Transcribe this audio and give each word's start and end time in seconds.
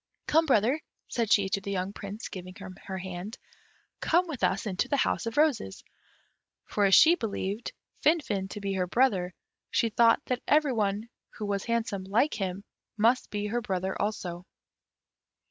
"Come, 0.25 0.47
brother," 0.47 0.81
said 1.09 1.31
she 1.31 1.47
to 1.49 1.61
the 1.61 1.69
young 1.69 1.93
Prince, 1.93 2.27
giving 2.27 2.55
him 2.55 2.75
her 2.87 2.97
hand, 2.97 3.37
"come 3.99 4.25
with 4.27 4.43
us 4.43 4.65
into 4.65 4.87
the 4.87 4.97
House 4.97 5.27
of 5.27 5.37
Roses." 5.37 5.83
For 6.65 6.85
as 6.85 6.95
she 6.95 7.13
believed 7.13 7.71
Finfin 8.03 8.49
to 8.49 8.59
be 8.59 8.73
her 8.73 8.87
brother, 8.87 9.35
she 9.69 9.89
thought 9.89 10.25
that 10.25 10.41
every 10.47 10.73
one 10.73 11.07
who 11.35 11.45
was 11.45 11.65
handsome, 11.65 12.05
like 12.05 12.33
him, 12.33 12.63
must 12.97 13.29
be 13.29 13.45
her 13.45 13.61
brother 13.61 13.95
also. 14.01 14.47